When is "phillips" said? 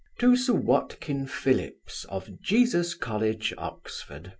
1.27-2.05